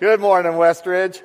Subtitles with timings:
[0.00, 1.20] Good morning, Westridge.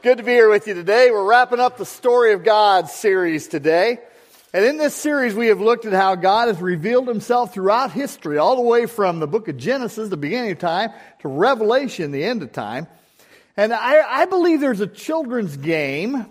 [0.00, 1.10] Good to be here with you today.
[1.10, 3.98] We're wrapping up the Story of God series today.
[4.52, 8.38] And in this series, we have looked at how God has revealed himself throughout history,
[8.38, 10.90] all the way from the book of Genesis, the beginning of time,
[11.22, 12.86] to Revelation, the end of time.
[13.56, 16.26] And I, I believe there's a children's game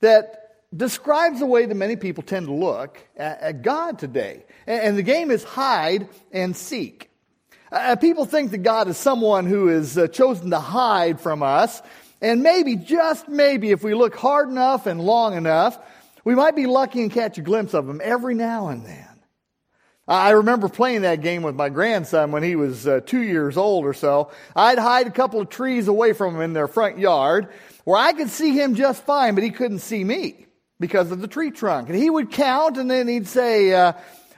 [0.00, 4.44] that describes the way that many people tend to look at, at God today.
[4.66, 7.09] And, and, the game is hide and seek.
[7.72, 11.80] Uh, people think that God is someone who is uh, chosen to hide from us.
[12.20, 15.78] And maybe, just maybe, if we look hard enough and long enough,
[16.24, 19.06] we might be lucky and catch a glimpse of him every now and then.
[20.08, 23.84] I remember playing that game with my grandson when he was uh, two years old
[23.84, 24.32] or so.
[24.56, 27.48] I'd hide a couple of trees away from him in their front yard
[27.84, 30.46] where I could see him just fine, but he couldn't see me
[30.80, 31.88] because of the tree trunk.
[31.88, 33.92] And he would count and then he'd say, uh,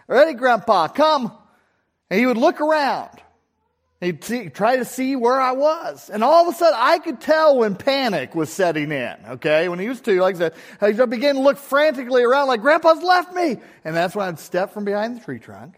[0.09, 1.32] Ready, Grandpa, come.
[2.12, 3.23] And he would look around.
[4.02, 6.11] He'd see, try to see where I was.
[6.11, 9.66] And all of a sudden, I could tell when panic was setting in, okay?
[9.71, 13.02] When he was two, like I said, I began to look frantically around like, Grandpa's
[13.02, 13.57] left me.
[13.82, 15.77] And that's when I'd step from behind the tree trunk.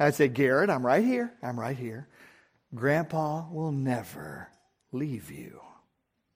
[0.00, 1.32] And I'd say, Garrett, I'm right here.
[1.44, 2.08] I'm right here.
[2.74, 4.48] Grandpa will never
[4.90, 5.60] leave you.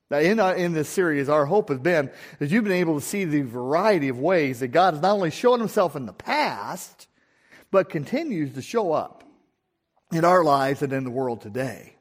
[0.09, 3.05] Now, in, uh, in this series, our hope has been that you've been able to
[3.05, 7.09] see the variety of ways that God has not only shown himself in the past,
[7.77, 9.23] but continues to show up
[10.11, 11.93] in our lives and in the world today.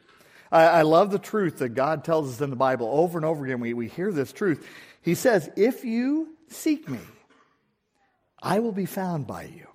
[0.50, 3.44] I, I love the truth that God tells us in the Bible over and over
[3.44, 3.60] again.
[3.60, 4.66] We, we hear this truth.
[5.02, 7.02] He says, If you seek me,
[8.42, 9.68] I will be found by you.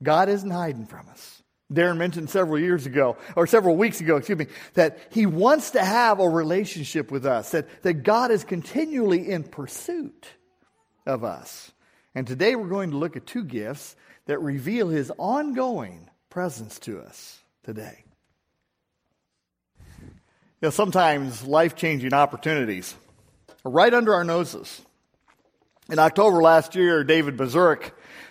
[0.00, 1.42] God isn't hiding from us.
[1.72, 5.84] Darren mentioned several years ago, or several weeks ago, excuse me, that he wants to
[5.84, 10.28] have a relationship with us, that, that God is continually in pursuit
[11.04, 11.72] of us.
[12.14, 13.96] And today we're going to look at two gifts
[14.30, 18.04] that reveal his ongoing presence to us today.
[19.98, 20.06] You
[20.62, 22.94] know, sometimes life changing opportunities
[23.64, 24.82] are right under our noses.
[25.90, 27.90] In October last year, David Mazurek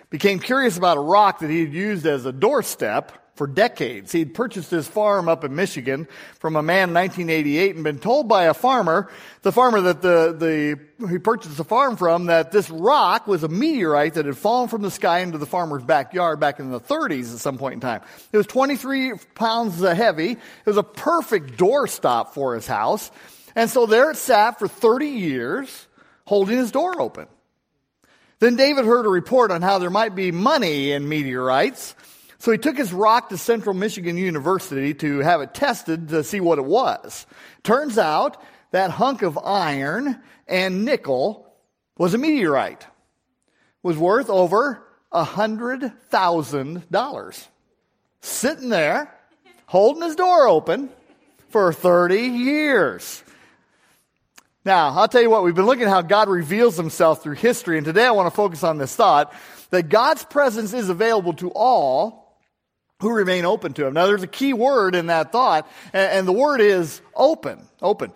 [0.10, 4.12] became curious about a rock that he had used as a doorstep for decades.
[4.12, 6.10] He'd purchased his farm up in Michigan
[6.42, 9.10] from a man in 1988 and been told by a farmer,
[9.44, 13.48] the farmer that the, the, he purchased the farm from, that this rock was a
[13.48, 17.34] meteorite that had fallen from the sky into the farmer's backyard back in the 30s
[17.34, 18.02] at some point in time.
[18.34, 20.32] It was 23 pounds heavy.
[20.32, 23.10] It was a perfect doorstop for his house.
[23.56, 25.88] And so there it sat for 30 years,
[26.26, 27.28] holding his door open.
[28.40, 31.96] Then David heard a report on how there might be money in meteorites.
[32.40, 36.40] So he took his rock to Central Michigan University to have it tested to see
[36.40, 37.28] what it was.
[37.64, 38.42] Turns out
[38.72, 41.54] that hunk of iron and nickel
[41.98, 42.88] was a meteorite.
[43.84, 47.46] Was worth over a hundred thousand dollars.
[48.22, 49.14] Sitting there,
[49.66, 50.90] holding his door open
[51.50, 53.24] for 30 years.
[54.64, 57.78] Now, I'll tell you what, we've been looking at how God reveals himself through history,
[57.78, 59.34] and today I want to focus on this thought
[59.72, 62.29] that God's presence is available to all
[63.00, 63.94] who remain open to him.
[63.94, 67.66] Now, there's a key word in that thought, and, the word is open.
[67.82, 68.12] Open.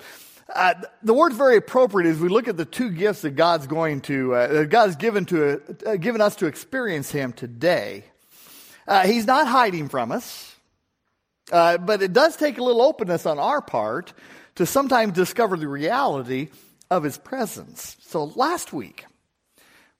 [0.54, 4.02] Uh, the word's very appropriate as we look at the two gifts that God's going
[4.02, 8.04] to, uh, that God has given to, uh, given us to experience Him today.
[8.86, 10.54] Uh, he's not hiding from us,
[11.52, 14.14] uh, but it does take a little openness on our part
[14.56, 16.50] to sometimes discover the reality
[16.92, 17.96] of His presence.
[18.02, 19.06] So last week,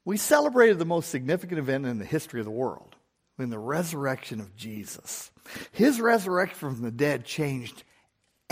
[0.04, 2.93] we celebrated the most significant event in the history of the world
[3.40, 5.32] in the resurrection of Jesus.
[5.72, 7.84] His resurrection from the dead changed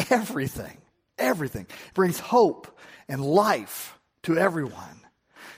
[0.10, 0.78] everything.
[1.18, 1.68] Everything.
[1.70, 2.78] It brings hope
[3.08, 5.02] and life to everyone.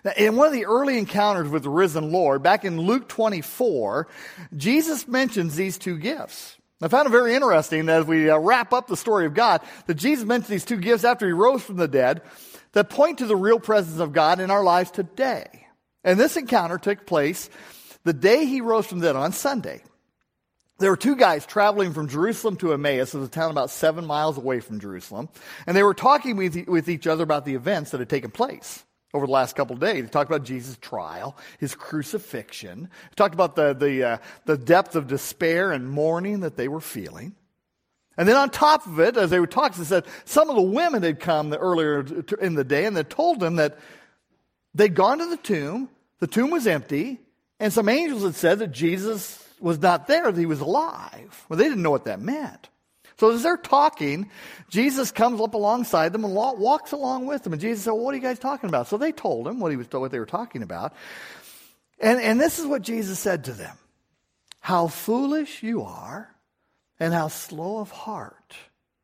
[0.04, 4.08] Now, in one of the early encounters with the risen Lord, back in Luke 24,
[4.56, 6.58] Jesus mentions these two gifts.
[6.82, 9.62] I found it very interesting that as we uh, wrap up the story of God
[9.86, 12.22] that Jesus mentions these two gifts after he rose from the dead
[12.74, 15.68] that point to the real presence of God in our lives today.
[16.04, 17.50] And this encounter took place
[18.04, 19.82] the day he rose from dead, on Sunday,
[20.80, 24.60] there were two guys traveling from Jerusalem to Emmaus, a town about seven miles away
[24.60, 25.30] from Jerusalem,
[25.66, 28.84] and they were talking with, with each other about the events that had taken place
[29.14, 30.04] over the last couple of days.
[30.04, 32.90] They talked about Jesus' trial, his crucifixion.
[33.10, 36.82] They talked about the, the, uh, the depth of despair and mourning that they were
[36.82, 37.36] feeling.
[38.18, 40.62] And then on top of it, as they were talking, they said some of the
[40.62, 42.06] women had come earlier
[42.42, 43.78] in the day and they told them that
[44.74, 45.90] they'd gone to the tomb,
[46.20, 47.20] the tomb was empty,
[47.64, 51.46] and some angels had said that Jesus was not there, that he was alive.
[51.48, 52.68] Well, they didn't know what that meant.
[53.18, 54.30] So as they're talking,
[54.70, 57.54] Jesus comes up alongside them and walks along with them.
[57.54, 58.88] And Jesus said, well, what are you guys talking about?
[58.88, 60.94] So they told him what, he was, what they were talking about.
[62.00, 63.78] And, and this is what Jesus said to them.
[64.60, 66.36] How foolish you are
[67.00, 68.56] and how slow of heart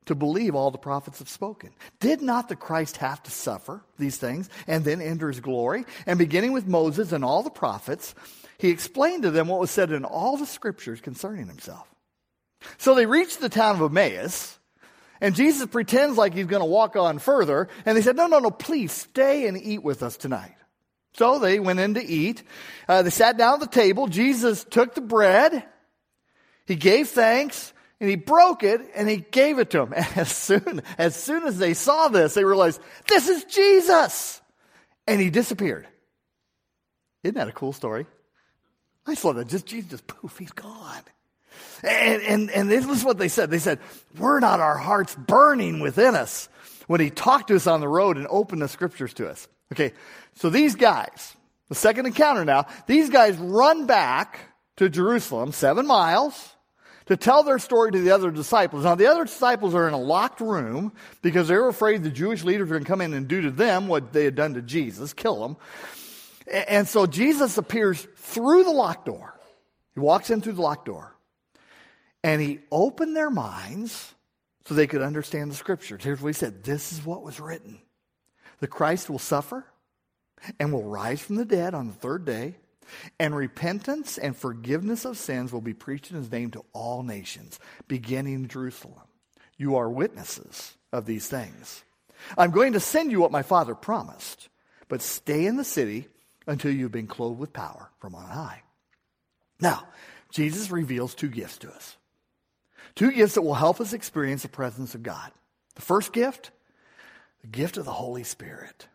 [0.07, 1.69] to believe all the prophets have spoken.
[2.01, 5.85] Did not the Christ have to suffer these things and then enter his glory?
[6.05, 8.15] And beginning with Moses and all the prophets,
[8.59, 11.87] he explained to them what was said in all the scriptures concerning himself.
[12.77, 14.59] So they reached the town of Emmaus,
[15.21, 18.39] and Jesus pretends like he's going to walk on further, and they said, No, no,
[18.39, 20.55] no, please stay and eat with us tonight.
[21.13, 22.43] So they went in to eat.
[22.87, 24.07] Uh, they sat down at the table.
[24.07, 25.63] Jesus took the bread,
[26.67, 29.93] he gave thanks, and he broke it and he gave it to them.
[29.93, 34.41] And as soon, as soon as they saw this, they realized, this is Jesus.
[35.07, 35.87] And he disappeared.
[37.23, 38.05] Isn't that a cool story?
[39.05, 39.47] I saw that.
[39.47, 41.01] Just Jesus, poof, he's gone.
[41.83, 43.49] And, and, and this was what they said.
[43.49, 43.79] They said,
[44.17, 46.49] Were not our hearts burning within us
[46.87, 49.47] when he talked to us on the road and opened the scriptures to us?
[49.71, 49.93] Okay,
[50.35, 51.35] so these guys,
[51.69, 54.39] the second encounter now, these guys run back
[54.77, 56.55] to Jerusalem, seven miles,
[57.05, 58.83] to tell their story to the other disciples.
[58.83, 62.43] Now, the other disciples are in a locked room because they were afraid the Jewish
[62.43, 64.61] leaders were going to come in and do to them what they had done to
[64.61, 65.57] Jesus, kill them.
[66.51, 69.39] And so Jesus appears through the locked door.
[69.93, 71.15] He walks in through the locked door.
[72.23, 74.13] And he opened their minds
[74.65, 76.03] so they could understand the scriptures.
[76.03, 77.79] Here's what he said This is what was written
[78.59, 79.65] the Christ will suffer
[80.59, 82.55] and will rise from the dead on the third day,
[83.19, 87.59] and repentance and forgiveness of sins will be preached in his name to all nations,
[87.87, 89.01] beginning in Jerusalem.
[89.57, 91.83] You are witnesses of these things.
[92.37, 94.49] I'm going to send you what my father promised,
[94.87, 96.07] but stay in the city
[96.49, 98.63] until you've been clothed with power from on high.
[99.61, 99.87] Now,
[100.31, 101.97] Jesus reveals two gifts to us.
[102.95, 105.31] Two gifts that will help us experience the presence of God.
[105.75, 106.51] The first gift,
[107.41, 108.87] the gift of the Holy Spirit.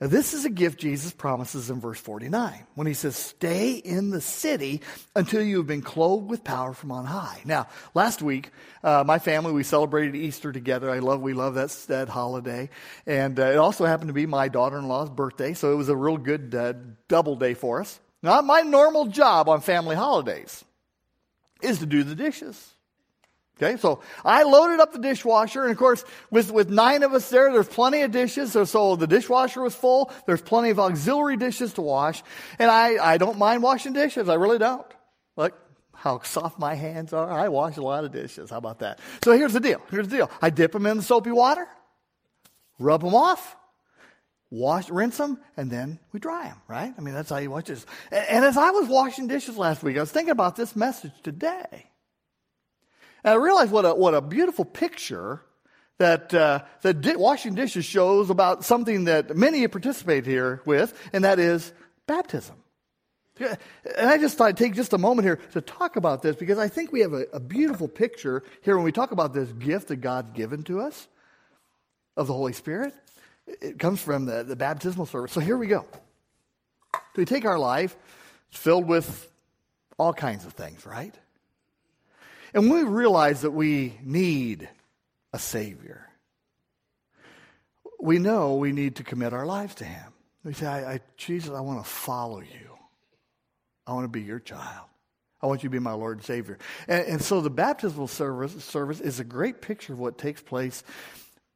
[0.00, 4.08] Now, this is a gift Jesus promises in verse 49 when he says, Stay in
[4.08, 4.80] the city
[5.14, 7.42] until you have been clothed with power from on high.
[7.44, 8.50] Now, last week,
[8.82, 10.90] uh, my family, we celebrated Easter together.
[10.90, 12.70] I love, we love that, that holiday.
[13.06, 15.90] And uh, it also happened to be my daughter in law's birthday, so it was
[15.90, 16.72] a real good uh,
[17.08, 18.00] double day for us.
[18.22, 20.64] Not my normal job on family holidays
[21.60, 22.74] is to do the dishes.
[23.62, 27.28] Okay, so I loaded up the dishwasher, and of course, with, with nine of us
[27.28, 28.52] there, there's plenty of dishes.
[28.52, 30.10] So, so the dishwasher was full.
[30.26, 32.22] There's plenty of auxiliary dishes to wash.
[32.58, 34.30] And I, I don't mind washing dishes.
[34.30, 34.86] I really don't.
[35.36, 35.58] Look
[35.92, 37.30] how soft my hands are.
[37.30, 38.48] I wash a lot of dishes.
[38.48, 38.98] How about that?
[39.22, 39.82] So here's the deal.
[39.90, 40.30] Here's the deal.
[40.40, 41.68] I dip them in the soapy water,
[42.78, 43.56] rub them off,
[44.48, 46.94] wash, rinse them, and then we dry them, right?
[46.96, 47.84] I mean, that's how you wash dishes.
[48.10, 51.12] And, and as I was washing dishes last week, I was thinking about this message
[51.22, 51.89] today.
[53.24, 55.42] And I realized what a, what a beautiful picture
[55.98, 61.24] that, uh, di- washing dishes shows about something that many have participated here with, and
[61.24, 61.72] that is
[62.06, 62.56] baptism.
[63.38, 66.58] And I just thought I'd take just a moment here to talk about this because
[66.58, 69.88] I think we have a, a beautiful picture here when we talk about this gift
[69.88, 71.08] that God's given to us
[72.16, 72.94] of the Holy Spirit.
[73.46, 75.32] It comes from the, the baptismal service.
[75.32, 75.86] So here we go.
[76.92, 77.96] So we take our life,
[78.50, 79.30] filled with
[79.98, 81.14] all kinds of things, right?
[82.54, 84.68] And we realize that we need
[85.32, 86.08] a Savior,
[88.00, 90.12] we know we need to commit our lives to Him.
[90.42, 92.78] We say, I, I, Jesus, I want to follow you.
[93.86, 94.86] I want to be your child.
[95.42, 96.58] I want you to be my Lord and Savior.
[96.88, 100.82] And, and so the baptismal service, service is a great picture of what takes place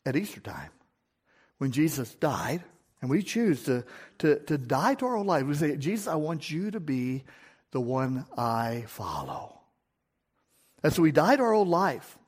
[0.05, 0.71] at Easter time.
[1.59, 2.63] When Jesus died,
[3.01, 3.85] and we choose to,
[4.19, 7.25] to, to die to our life, we say, Jesus, I want you to be
[7.71, 9.61] the one I follow.
[10.85, 12.19] And so we died our old life.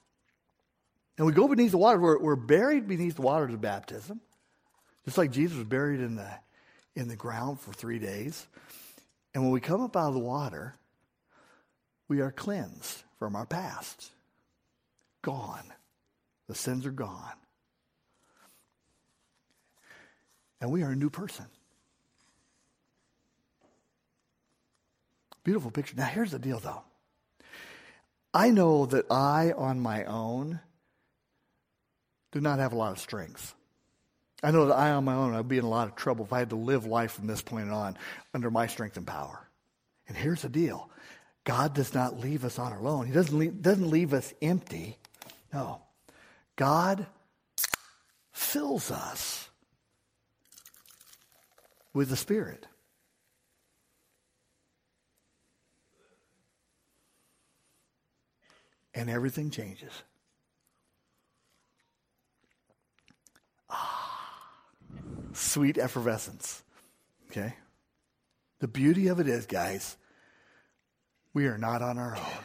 [1.18, 2.00] And we go beneath the water.
[2.00, 4.20] We're, we're buried beneath the waters of baptism,
[5.04, 6.30] just like Jesus was buried in the,
[6.94, 8.46] in the ground for three days.
[9.34, 10.74] And when we come up out of the water,
[12.08, 14.10] we are cleansed from our past.
[15.20, 15.72] Gone.
[16.48, 17.32] The sins are gone.
[20.60, 21.46] And we are a new person.
[25.44, 25.94] Beautiful picture.
[25.96, 26.82] Now, here's the deal, though.
[28.36, 30.60] I know that I, on my own,
[32.32, 33.54] do not have a lot of strength.
[34.42, 36.34] I know that I, on my own, I'd be in a lot of trouble if
[36.34, 37.96] I had to live life from this point on
[38.34, 39.48] under my strength and power.
[40.06, 40.90] And here's the deal
[41.44, 44.98] God does not leave us on our own, He doesn't leave, doesn't leave us empty.
[45.50, 45.80] No.
[46.56, 47.06] God
[48.32, 49.48] fills us
[51.94, 52.66] with the Spirit.
[58.96, 59.92] And everything changes.
[63.68, 64.50] Ah,
[65.34, 66.62] sweet effervescence.
[67.30, 67.54] Okay?
[68.60, 69.98] The beauty of it is, guys,
[71.34, 72.44] we are not on our own.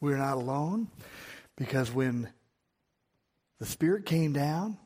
[0.00, 0.88] We're not alone
[1.56, 2.28] Because when
[3.58, 4.76] the Spirit came down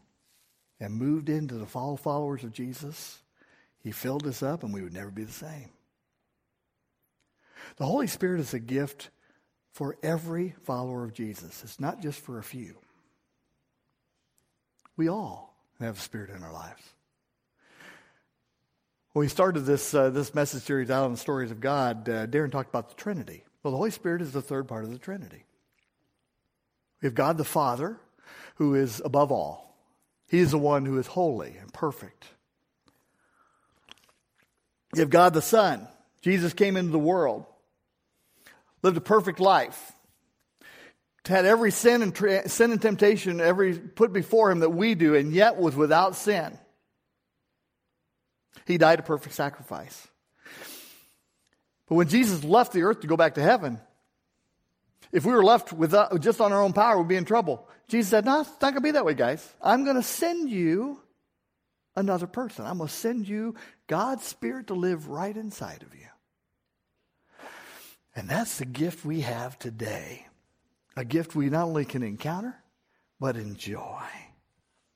[0.78, 3.18] and moved into the followers of Jesus,
[3.80, 5.68] He filled us up and we would never be the same.
[7.76, 9.11] The Holy Spirit is a gift
[9.80, 11.62] for every follower of Jesus.
[11.64, 12.76] It's not just for a few.
[14.99, 16.82] We all have a Spirit in our lives.
[19.14, 22.26] When we started this, uh, this message series out on the stories of God, uh,
[22.26, 23.42] Darren talked about the Trinity.
[23.62, 25.44] Well, the Holy Spirit is the third part of the Trinity.
[27.00, 27.96] We have God the Father,
[28.56, 29.78] who is above all.
[30.28, 32.26] He is the one who is holy and perfect.
[34.94, 35.88] You have God the Son.
[36.20, 37.46] Jesus came into the world,
[38.82, 39.92] lived a perfect life,
[41.26, 45.14] had every sin and, tra- sin and temptation every put before him that we do,
[45.14, 46.58] and yet was without sin.
[48.66, 50.08] He died a perfect sacrifice.
[51.88, 53.80] But when Jesus left the earth to go back to heaven,
[55.12, 57.68] if we were left without, uh, just on our own power, we'd be in trouble.
[57.88, 59.46] Jesus said, No, it's not going to be that way, guys.
[59.60, 61.00] I'm going to send you
[61.96, 62.64] another person.
[62.64, 63.56] I'm going to send you
[63.88, 66.06] God's Spirit to live right inside of you.
[68.21, 70.27] And that's the gift we have today.
[70.95, 72.55] A gift we not only can encounter,
[73.19, 74.05] but enjoy.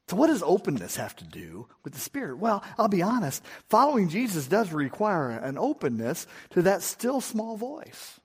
[0.09, 2.37] So, what does openness have to do with the Spirit?
[2.37, 8.21] Well, I'll be honest, following Jesus does require an openness to that still small voice.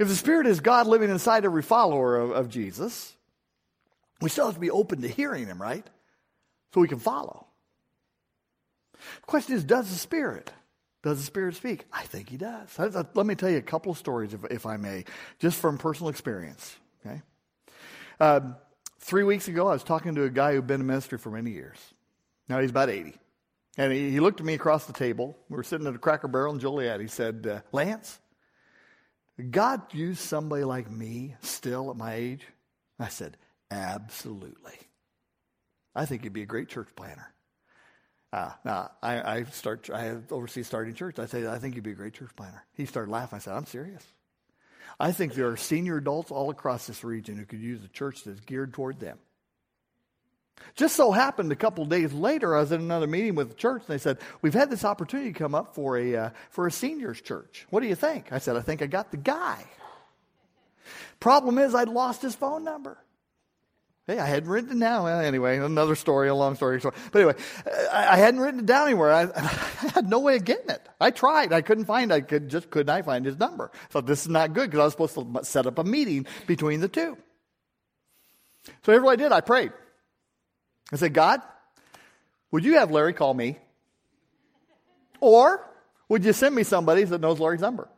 [0.00, 3.14] If the Spirit is God living inside every follower of, of Jesus,
[4.20, 5.86] we still have to be open to hearing Him, right?
[6.74, 7.46] So we can follow.
[8.94, 10.52] The question is, does the Spirit?
[11.02, 11.86] Does the Spirit speak?
[11.92, 12.78] I think He does.
[12.78, 15.04] Let me tell you a couple of stories, if, if I may,
[15.38, 16.76] just from personal experience.
[17.04, 17.22] Okay.
[18.18, 18.56] Um,
[19.00, 21.50] Three weeks ago, I was talking to a guy who'd been in ministry for many
[21.50, 21.78] years.
[22.48, 23.14] Now he's about 80.
[23.78, 25.36] And he, he looked at me across the table.
[25.48, 27.00] We were sitting at a cracker barrel in Joliet.
[27.00, 28.20] He said, uh, Lance,
[29.50, 32.46] God used somebody like me still at my age?
[32.98, 33.36] I said,
[33.70, 34.78] Absolutely.
[35.94, 37.32] I think he'd be a great church planner.
[38.32, 39.90] Uh, now, I, I start.
[39.90, 41.18] I oversee starting church.
[41.18, 42.64] I say, I think you'd be a great church planner.
[42.74, 43.36] He started laughing.
[43.36, 44.04] I said, I'm serious.
[45.00, 48.24] I think there are senior adults all across this region who could use a church
[48.24, 49.18] that's geared toward them.
[50.76, 53.82] Just so happened a couple days later, I was in another meeting with the church,
[53.86, 57.20] and they said, We've had this opportunity come up for a, uh, for a seniors
[57.20, 57.66] church.
[57.70, 58.30] What do you think?
[58.30, 59.64] I said, I think I got the guy.
[61.18, 62.98] Problem is, I'd lost his phone number.
[64.10, 65.04] Hey, I hadn't written it down.
[65.04, 66.80] Well, anyway, another story, a long story.
[66.80, 67.34] But anyway,
[67.92, 69.12] I, I hadn't written it down anywhere.
[69.12, 70.84] I, I, had no way of getting it.
[71.00, 71.52] I tried.
[71.52, 72.12] I couldn't find.
[72.12, 73.70] I could just could not find his number.
[73.90, 76.80] So this is not good because I was supposed to set up a meeting between
[76.80, 77.16] the two.
[78.82, 79.30] So here's what I did.
[79.30, 79.70] I prayed.
[80.92, 81.40] I said, God,
[82.50, 83.58] would you have Larry call me?
[85.20, 85.64] Or
[86.08, 87.88] would you send me somebody that knows Larry's number?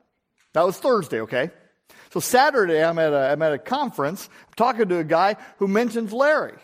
[0.52, 1.52] That was Thursday, okay?
[2.12, 5.66] So Saturday, I'm at a, I'm at a conference I'm talking to a guy who
[5.66, 6.58] mentions Larry.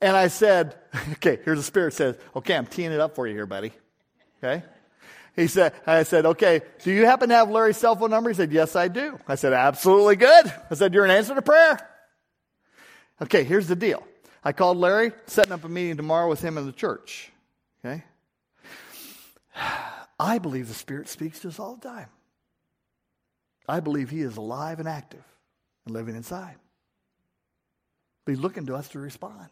[0.00, 0.76] And I said,
[1.12, 3.72] okay, here's the Spirit says, okay, I'm teeing it up for you here, buddy.
[4.42, 4.64] Okay?
[5.36, 8.30] He said, I said, okay, do you happen to have Larry's cell phone number?
[8.30, 9.18] He said, yes, I do.
[9.28, 10.52] I said, absolutely good.
[10.70, 11.78] I said, you're an answer to prayer.
[13.20, 14.06] Okay, here's the deal.
[14.42, 17.30] I called Larry, setting up a meeting tomorrow with him in the church.
[17.84, 18.02] Okay?
[20.18, 22.08] I believe the Spirit speaks to us all the time.
[23.68, 25.24] I believe He is alive and active
[25.84, 26.56] and living inside.
[28.24, 29.48] But He's looking to us to respond.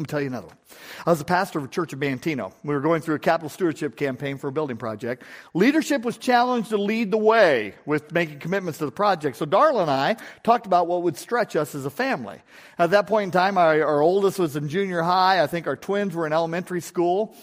[0.00, 0.56] Let me tell you another one.
[1.04, 2.54] I was a pastor of a church in Manteno.
[2.64, 5.24] We were going through a capital stewardship campaign for a building project.
[5.52, 9.36] Leadership was challenged to lead the way with making commitments to the project.
[9.36, 12.38] So Darla and I talked about what would stretch us as a family.
[12.78, 15.42] At that point in time, our, our oldest was in junior high.
[15.42, 17.34] I think our twins were in elementary school.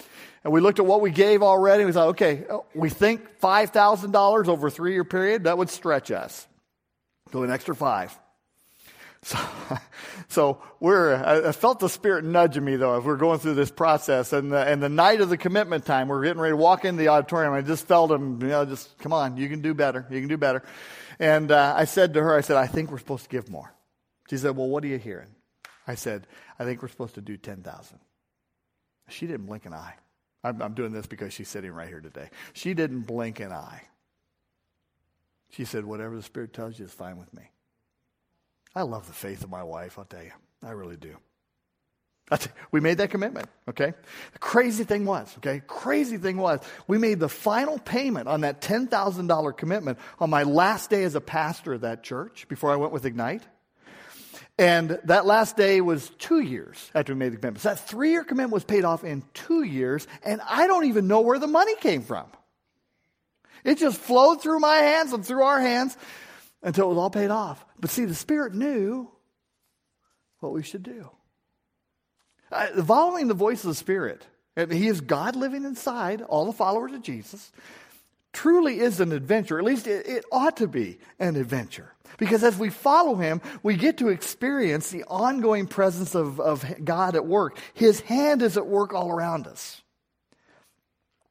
[0.47, 1.83] And we looked at what we gave already.
[1.83, 6.47] We thought, okay, we think $5,000 over a three year period, that would stretch us.
[7.31, 8.17] Go an extra five.
[9.23, 9.37] So,
[10.29, 14.31] so we're, I felt the Spirit nudging me though as we're going through this process.
[14.31, 16.99] And the, and the night of the commitment time, we're getting ready to walk into
[16.99, 17.51] the auditorium.
[17.51, 20.05] I just felt him, you know, just come on, you can do better.
[20.09, 20.63] You can do better.
[21.19, 23.73] And uh, I said to her, I said, I think we're supposed to give more.
[24.29, 25.35] She said, well, what are you hearing?
[25.85, 26.25] I said,
[26.57, 27.99] I think we're supposed to do 10,000.
[29.09, 29.95] She didn't blink an eye.
[30.43, 32.29] I'm, I'm doing this because she's sitting right here today.
[32.53, 33.83] She didn't blink an eye.
[35.49, 37.43] She said, whatever the Spirit tells you is fine with me.
[38.75, 40.31] I love the faith of my wife, I'll tell you.
[40.63, 41.15] I really do.
[42.71, 43.93] We made that commitment, okay?
[44.33, 45.61] The crazy thing was, okay?
[45.65, 50.89] Crazy thing was, we made the final payment on that $10,000 commitment on my last
[50.89, 53.43] day as a pastor of that church before I went with Ignite.
[54.59, 57.61] And that last day was two years after we made the commitment.
[57.61, 61.07] So that three year commitment was paid off in two years, and I don't even
[61.07, 62.25] know where the money came from.
[63.63, 65.95] It just flowed through my hands and through our hands.
[66.63, 67.63] until it was all paid off.
[67.79, 69.09] But see, the Spirit knew
[70.39, 71.09] what we should do.
[72.51, 76.93] Uh, following the voice of the Spirit, He is God living inside all the followers
[76.93, 77.51] of Jesus,
[78.33, 79.57] truly is an adventure.
[79.57, 81.93] At least it, it ought to be an adventure.
[82.17, 87.15] Because as we follow Him, we get to experience the ongoing presence of, of God
[87.15, 87.57] at work.
[87.73, 89.81] His hand is at work all around us.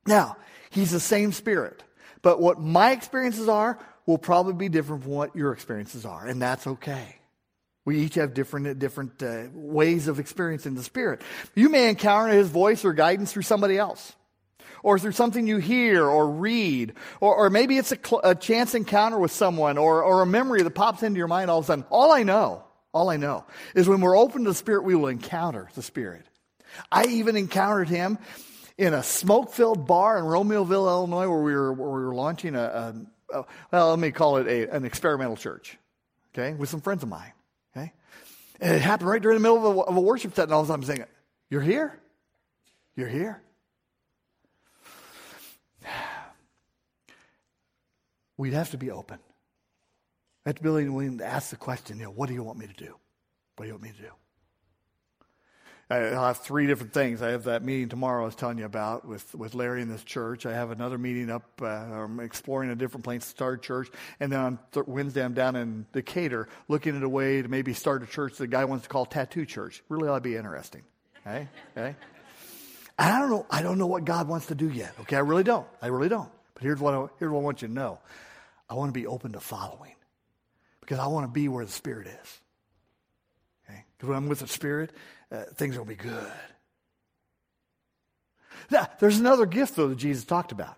[0.07, 0.37] Now,
[0.71, 1.83] He's the same Spirit.
[2.23, 6.41] But what my experiences are will probably be different from what your experiences are, and
[6.41, 7.17] that's okay.
[7.85, 11.23] We each have different, different uh, ways of experiencing the Spirit.
[11.55, 14.15] You may encounter His voice or guidance through somebody else,
[14.83, 18.75] or through something you hear or read, or, or maybe it's a, cl- a chance
[18.75, 21.67] encounter with someone, or, or a memory that pops into your mind all of a
[21.67, 21.85] sudden.
[21.91, 23.45] All I know, all I know,
[23.75, 26.25] is when we're open to the Spirit, we will encounter the Spirit.
[26.91, 28.19] I even encountered Him
[28.77, 32.63] in a smoke-filled bar in Romeoville, Illinois, where we were, where we were launching a,
[32.63, 35.79] a, a, well, let me call it a, an experimental church,
[36.35, 37.33] okay, with some friends of mine.
[38.61, 40.61] And it happened right during the middle of a, of a worship set, and all
[40.61, 41.09] of a sudden I'm saying,
[41.51, 41.99] You're here?
[42.95, 43.43] You're here?
[48.37, 49.19] We'd have to be open.
[50.45, 52.67] That's to be willing to ask the question, you know, what do you want me
[52.67, 52.95] to do?
[53.57, 54.11] What do you want me to do?
[55.89, 57.23] I have three different things.
[57.23, 60.03] I have that meeting tomorrow I was telling you about with, with Larry in this
[60.03, 60.45] church.
[60.45, 63.89] I have another meeting up, uh, I'm exploring a different place to start a church.
[64.19, 67.73] And then on th- Wednesday, I'm down in Decatur looking at a way to maybe
[67.73, 69.83] start a church the guy wants to call Tattoo Church.
[69.89, 70.83] Really ought to be interesting.
[71.25, 71.49] Okay?
[71.77, 71.95] Okay?
[72.99, 73.47] I don't know.
[73.49, 74.93] I don't know what God wants to do yet.
[75.03, 75.15] Okay?
[75.15, 75.67] I really don't.
[75.81, 76.31] I really don't.
[76.55, 78.01] But here's what I, here's what I want you to know.
[78.69, 79.95] I want to be open to following
[80.81, 82.41] because I want to be where the Spirit is.
[83.69, 83.85] Okay?
[83.97, 84.93] Because when I'm with the Spirit,
[85.31, 86.33] uh, things will be good.
[88.71, 90.77] Now, there's another gift, though, that Jesus talked about.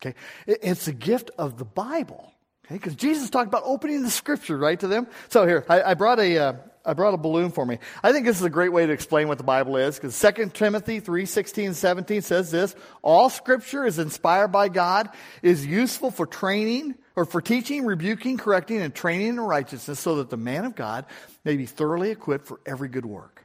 [0.00, 0.16] Okay?
[0.46, 2.32] It's a gift of the Bible.
[2.66, 2.74] Okay?
[2.76, 5.06] Because Jesus talked about opening the scripture, right, to them.
[5.28, 6.52] So here, I, I brought a, uh,
[6.84, 7.78] I brought a balloon for me.
[8.02, 10.50] I think this is a great way to explain what the Bible is, because 2
[10.50, 15.10] Timothy 3, 16, 17 says this, all scripture is inspired by God,
[15.42, 20.30] is useful for training, or for teaching, rebuking, correcting, and training in righteousness, so that
[20.30, 21.06] the man of God
[21.44, 23.44] may be thoroughly equipped for every good work.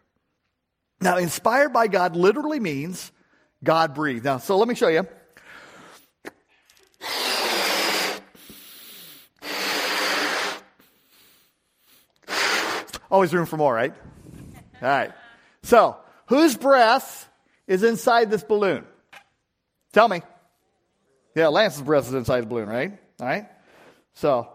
[1.00, 3.12] Now, inspired by God literally means
[3.64, 4.26] God breathed.
[4.26, 5.08] Now, so let me show you.
[13.10, 13.94] Always room for more, right?
[14.82, 15.12] All right.
[15.64, 17.30] So, whose breath
[17.66, 18.86] is inside this balloon?
[19.94, 20.22] Tell me.
[21.36, 22.98] Yeah, Lance's breath is inside the balloon, right?
[23.20, 23.48] All right.
[24.18, 24.50] So,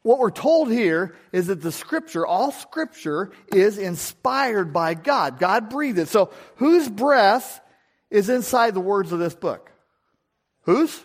[0.00, 5.38] what we're told here is that the scripture, all scripture, is inspired by God.
[5.38, 6.08] God breathed it.
[6.08, 7.60] So, whose breath
[8.10, 9.70] is inside the words of this book?
[10.62, 10.98] Whose?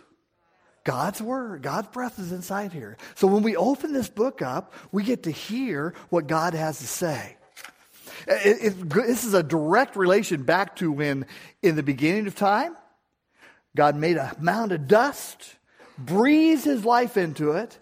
[0.85, 1.63] God's word.
[1.63, 2.95] God's breath is inside here.
[3.15, 6.87] So, when we open this book up, we get to hear what God has to
[6.87, 7.35] say.
[8.25, 11.25] It, it, this is a direct relation back to when,
[11.61, 12.73] in the beginning of time,
[13.75, 15.57] God made a mound of dust,
[15.97, 17.77] breathed his life into it,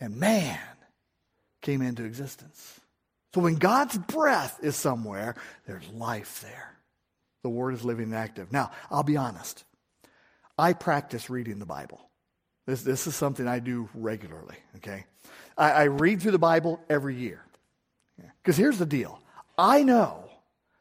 [0.00, 0.58] and man
[1.60, 2.80] came into existence.
[3.34, 6.76] So when God's breath is somewhere, there's life there.
[7.42, 8.52] The Word is living and active.
[8.52, 9.64] Now, I'll be honest.
[10.58, 12.00] I practice reading the Bible.
[12.66, 15.06] This, this is something I do regularly, okay?
[15.56, 17.42] I, I read through the Bible every year.
[18.42, 19.18] Because here's the deal
[19.56, 20.24] I know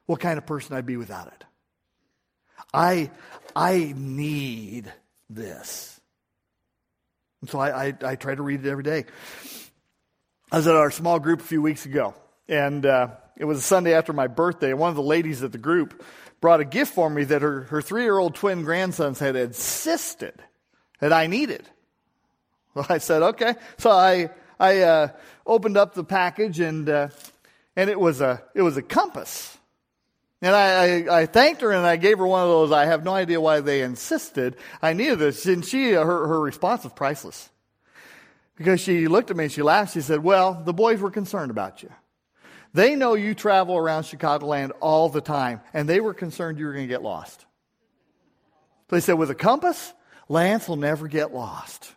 [0.05, 1.45] what kind of person I'd be without it.
[2.73, 3.11] I,
[3.55, 4.91] I need
[5.29, 6.00] this.
[7.41, 9.05] And so I, I, I, try to read it every day.
[10.51, 12.13] I was at our small group a few weeks ago,
[12.47, 15.57] and uh, it was a Sunday after my birthday, one of the ladies at the
[15.57, 16.03] group
[16.41, 20.33] brought a gift for me that her, her three year old twin grandsons had insisted
[20.99, 21.67] that I needed.
[22.73, 23.55] Well, I said, okay.
[23.77, 25.07] So I, I uh,
[25.45, 27.09] opened up the package, and, uh,
[27.75, 29.57] and it, was a, it was a compass.
[30.41, 32.71] And I, I, I, thanked her and I gave her one of those.
[32.71, 35.45] I have no idea why they insisted I needed this.
[35.45, 37.49] And she, uh, her, her response was priceless.
[38.55, 39.93] Because she looked at me and she laughed.
[39.93, 41.89] She said, Well, the boys were concerned about you.
[42.73, 46.73] They know you travel around Chicagoland all the time, and they were concerned you were
[46.73, 47.41] going to get lost.
[48.89, 49.93] So they said, With a compass,
[50.29, 51.91] Lance will never get lost.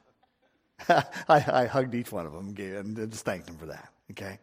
[0.89, 3.89] I, I, hugged each one of them and just thanked them for that.
[4.11, 4.39] Okay?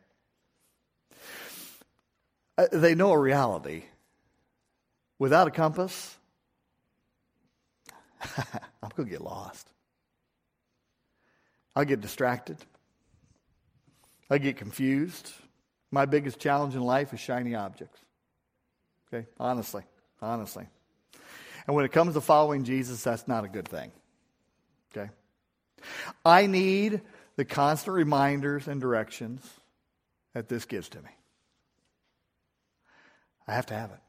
[2.62, 3.84] Uh, they know a reality.
[5.18, 6.16] Without a compass,
[8.38, 9.68] I'm going to get lost.
[11.76, 12.58] I'll get distracted.
[14.30, 15.32] I get confused.
[15.90, 18.00] My biggest challenge in life is shiny objects.
[19.12, 19.84] Okay, honestly,
[20.22, 20.68] honestly.
[21.66, 23.92] And when it comes to following Jesus, that's not a good thing.
[24.96, 25.10] Okay?
[26.24, 27.02] I need
[27.38, 29.48] the constant reminders and directions
[30.34, 31.10] that this gives to me.
[33.48, 34.00] I have to have it.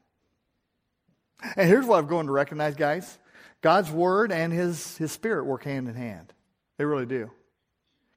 [1.55, 3.17] And here's what I'm going to recognize, guys
[3.61, 6.33] God's Word and His, His Spirit work hand in hand.
[6.77, 7.31] They really do.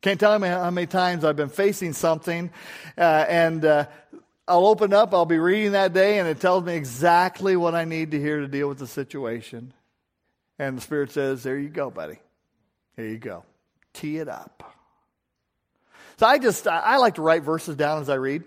[0.03, 2.51] Can't tell you how many times I've been facing something
[2.97, 3.87] uh, and uh,
[4.47, 7.85] I'll open up, I'll be reading that day, and it tells me exactly what I
[7.85, 9.73] need to hear to deal with the situation.
[10.59, 12.19] And the Spirit says, There you go, buddy.
[12.95, 13.45] Here you go.
[13.93, 14.75] Tee it up.
[16.19, 18.45] So I just, I like to write verses down as I read.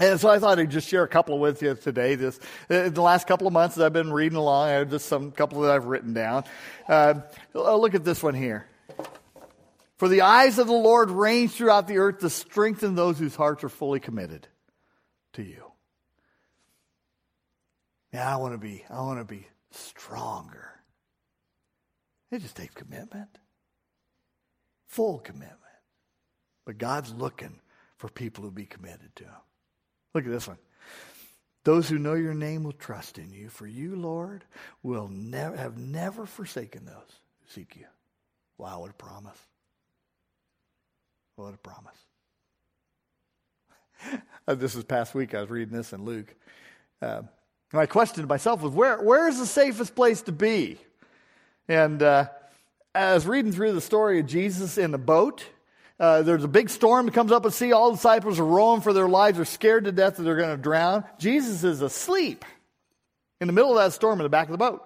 [0.00, 2.14] And so I thought I'd just share a couple with you today.
[2.14, 5.30] This, in the last couple of months I've been reading along, I have just some
[5.30, 6.44] couple that I've written down.
[6.88, 7.20] Uh,
[7.52, 8.66] look at this one here.
[9.98, 13.62] For the eyes of the Lord range throughout the earth to strengthen those whose hearts
[13.62, 14.48] are fully committed
[15.34, 15.70] to you.
[18.14, 20.80] Yeah, I want to be, I want to be stronger.
[22.30, 23.28] It just takes commitment.
[24.86, 25.60] Full commitment.
[26.64, 27.60] But God's looking
[27.98, 29.32] for people who be committed to Him.
[30.14, 30.58] Look at this one.
[31.64, 34.44] Those who know your name will trust in you, for you, Lord,
[34.82, 37.84] will never have never forsaken those who seek you.
[38.56, 39.38] Wow, what a promise.
[41.36, 41.96] What a promise.
[44.46, 46.34] this is past week, I was reading this in Luke.
[47.02, 47.22] Uh,
[47.72, 50.78] my question to myself was where, where is the safest place to be?
[51.68, 52.28] And uh,
[52.94, 55.44] I was reading through the story of Jesus in the boat.
[56.00, 57.72] Uh, there's a big storm that comes up at sea.
[57.72, 59.36] All the disciples are rowing for their lives.
[59.36, 61.04] They're scared to death that they're going to drown.
[61.18, 62.42] Jesus is asleep
[63.38, 64.82] in the middle of that storm in the back of the boat.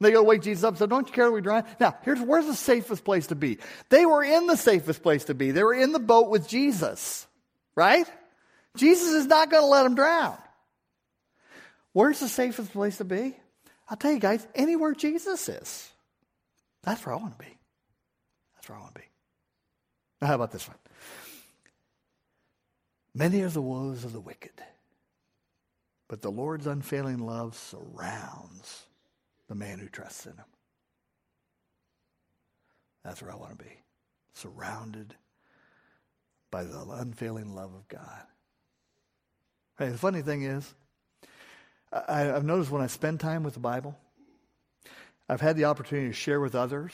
[0.00, 1.64] They go wake Jesus up and Don't you care we drown?
[1.80, 3.58] Now, here's where's the safest place to be?
[3.88, 5.50] They were in the safest place to be.
[5.50, 7.26] They were in the boat with Jesus,
[7.74, 8.06] right?
[8.76, 10.36] Jesus is not going to let them drown.
[11.92, 13.34] Where's the safest place to be?
[13.88, 15.88] I'll tell you guys, anywhere Jesus is.
[16.82, 17.50] That's where I want to be.
[18.54, 19.05] That's where I want to be.
[20.26, 20.76] How about this one?
[23.14, 24.60] Many are the woes of the wicked,
[26.08, 28.86] but the Lord's unfailing love surrounds
[29.48, 30.44] the man who trusts in him.
[33.04, 33.70] That's where I want to be.
[34.34, 35.14] Surrounded
[36.50, 38.22] by the unfailing love of God.
[39.78, 40.74] Hey, the funny thing is,
[41.92, 43.96] I, have noticed when I spend time with the Bible,
[45.28, 46.92] I've had the opportunity to share with others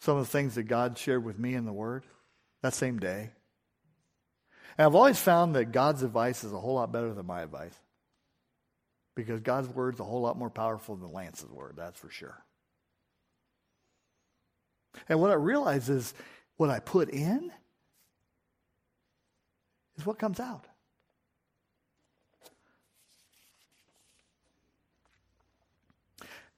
[0.00, 2.04] some of the things that God shared with me in the Word
[2.62, 3.30] that same day.
[4.78, 7.74] And I've always found that God's advice is a whole lot better than my advice.
[9.14, 12.42] Because God's word is a whole lot more powerful than Lance's word, that's for sure.
[15.08, 16.14] And what I realize is
[16.56, 17.50] what I put in
[19.96, 20.66] is what comes out.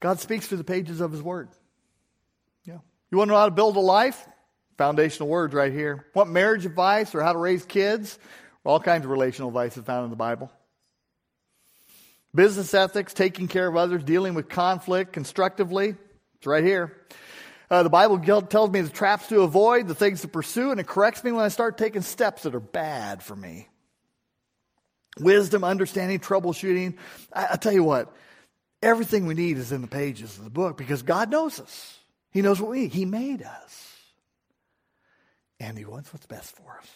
[0.01, 1.49] God speaks through the pages of His Word.
[2.65, 2.79] Yeah.
[3.11, 4.29] You want to know how to build a life?
[4.77, 6.07] Foundational words right here.
[6.13, 8.19] What marriage advice or how to raise kids?
[8.65, 10.51] All kinds of relational advice is found in the Bible.
[12.35, 15.95] Business ethics, taking care of others, dealing with conflict constructively.
[16.37, 16.97] It's right here.
[17.71, 20.87] Uh, the Bible tells me the traps to avoid, the things to pursue, and it
[20.87, 23.69] corrects me when I start taking steps that are bad for me.
[25.21, 26.97] Wisdom, understanding, troubleshooting.
[27.33, 28.13] I, I'll tell you what,
[28.83, 31.99] everything we need is in the pages of the book because God knows us.
[32.33, 32.93] He knows what we need.
[32.93, 33.94] He made us.
[35.61, 36.89] And He wants what's best for us.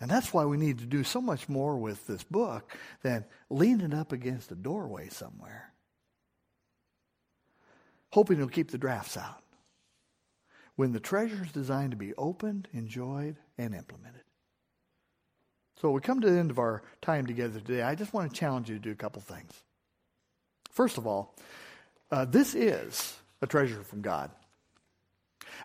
[0.00, 3.80] And that's why we need to do so much more with this book than lean
[3.80, 5.72] it up against a doorway somewhere,
[8.10, 9.42] hoping it'll keep the drafts out.
[10.76, 14.22] When the treasure is designed to be opened, enjoyed, and implemented.
[15.80, 17.82] So we come to the end of our time together today.
[17.82, 19.52] I just want to challenge you to do a couple things.
[20.72, 21.36] First of all,
[22.10, 24.30] uh, this is a treasure from God.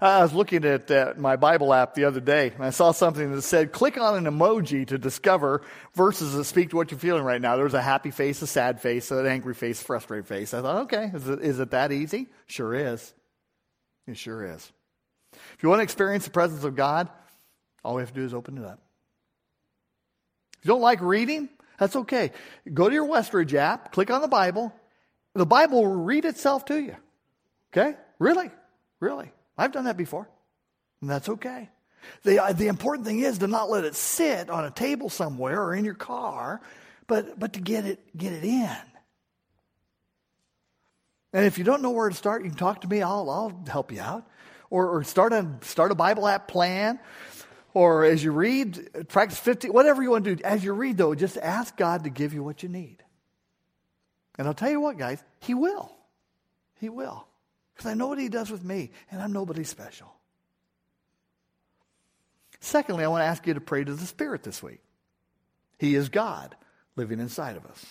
[0.01, 3.31] I was looking at uh, my Bible app the other day, and I saw something
[3.33, 5.61] that said, click on an emoji to discover
[5.93, 7.57] verses that speak to what you're feeling right now.
[7.57, 10.53] There's a happy face, a sad face, an angry face, frustrated face.
[10.53, 12.27] I thought, okay, is it, is it that easy?
[12.47, 13.13] Sure is.
[14.07, 14.71] It sure is.
[15.33, 17.09] If you want to experience the presence of God,
[17.83, 18.79] all we have to do is open it up.
[20.59, 22.31] If you don't like reading, that's okay.
[22.73, 24.73] Go to your Westridge app, click on the Bible.
[25.35, 26.95] The Bible will read itself to you.
[27.71, 27.95] Okay?
[28.17, 28.49] Really?
[28.99, 29.31] Really?
[29.59, 30.27] I've done that before,
[31.01, 31.69] and that's okay.
[32.23, 35.61] The, uh, the important thing is to not let it sit on a table somewhere
[35.61, 36.61] or in your car,
[37.07, 38.77] but, but to get it, get it in.
[41.33, 43.01] And if you don't know where to start, you can talk to me.
[43.01, 44.27] I'll, I'll help you out.
[44.69, 46.99] Or, or start, a, start a Bible app plan.
[47.73, 50.43] Or as you read, practice 50, whatever you want to do.
[50.43, 53.03] As you read, though, just ask God to give you what you need.
[54.37, 55.91] And I'll tell you what, guys, He will.
[56.79, 57.27] He will.
[57.79, 60.13] Because I know what he does with me, and I'm nobody special.
[62.59, 64.81] Secondly, I want to ask you to pray to the Spirit this week.
[65.77, 66.57] He is God
[66.97, 67.85] living inside of us.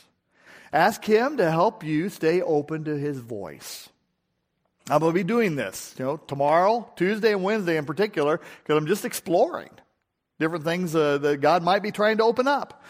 [0.74, 3.88] Ask Him to help you stay open to His voice.
[4.90, 8.76] I'm going to be doing this, you know, tomorrow, Tuesday, and Wednesday in particular, because
[8.76, 9.70] I'm just exploring
[10.38, 12.84] different things uh, that God might be trying to open up.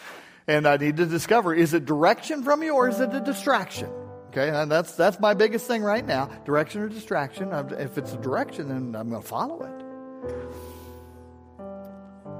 [0.47, 3.89] And I need to discover is it direction from you or is it a distraction?
[4.29, 7.51] Okay, and that's, that's my biggest thing right now direction or distraction.
[7.51, 9.79] If it's a direction, then I'm going to follow it.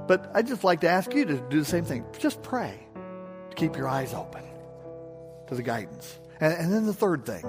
[0.06, 2.04] But I'd just like to ask you to do the same thing.
[2.18, 2.78] Just pray
[3.50, 4.42] to keep your eyes open
[5.48, 6.18] to the guidance.
[6.40, 7.44] And, and then the third thing,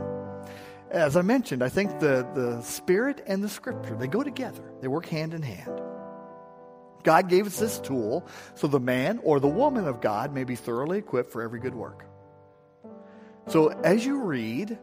[0.89, 4.63] as I mentioned, I think the, the Spirit and the Scripture, they go together.
[4.81, 5.81] They work hand in hand.
[7.03, 10.55] God gave us this tool so the man or the woman of God may be
[10.55, 12.05] thoroughly equipped for every good work.
[13.51, 14.79] So as you read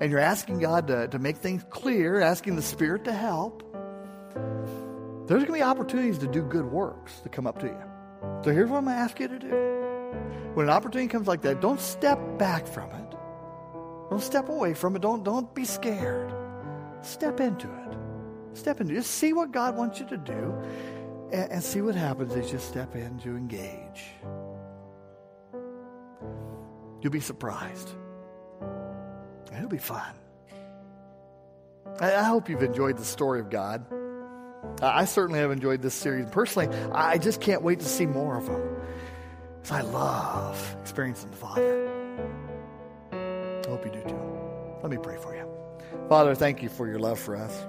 [0.00, 3.62] and you're asking God to, to make things clear, asking the Spirit to help,
[5.26, 7.82] there's going to be opportunities to do good works to come up to you.
[8.42, 9.54] So here's what I'm going to ask you to do.
[10.54, 13.14] When an opportunity comes like that, don't step back from it.
[14.08, 15.02] Don't step away from it.
[15.02, 16.32] Don't, don't be scared.
[17.02, 18.56] Step into it.
[18.56, 18.96] Step into it.
[18.96, 20.54] Just see what God wants you to do
[21.30, 24.06] and, and see what happens as you step in to engage.
[27.00, 27.90] You'll be surprised.
[29.56, 30.14] It'll be fun.
[32.00, 33.84] I, hope you've enjoyed the story of God.
[34.82, 36.28] I certainly have enjoyed this series.
[36.30, 38.76] Personally, I just can't wait to see more of them.
[39.56, 41.88] Because I love experiencing the Father.
[43.12, 44.20] I hope you do too.
[44.82, 45.46] Let me pray for you.
[46.08, 47.66] Father, thank you for your love for us.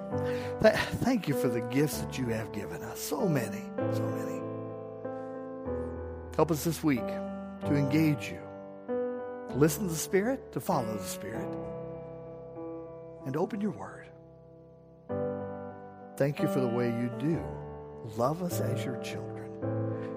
[0.62, 3.00] Th- thank you for the gifts that you have given us.
[3.00, 3.64] So many,
[3.94, 4.42] so many.
[6.36, 8.40] Help us this week to engage you,
[9.56, 11.48] listen to the Spirit, to follow the Spirit,
[13.26, 14.08] and open your word.
[16.18, 17.42] Thank you for the way you do.
[18.18, 19.50] Love us as your children.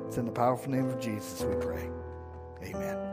[0.06, 1.88] It's in the powerful name of Jesus we pray.
[2.64, 3.11] Amen.